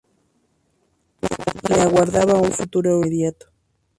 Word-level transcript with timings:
Le 1.69 1.75
aguardaba 1.85 2.33
un 2.41 2.51
futuro 2.57 2.87
europeo 2.89 3.05
inmediato. 3.05 3.45